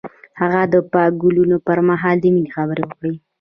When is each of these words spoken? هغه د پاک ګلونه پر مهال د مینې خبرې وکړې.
هغه 0.39 0.61
د 0.73 0.75
پاک 0.91 1.11
ګلونه 1.23 1.57
پر 1.67 1.79
مهال 1.89 2.15
د 2.21 2.25
مینې 2.33 2.51
خبرې 2.55 2.83
وکړې. 2.85 3.13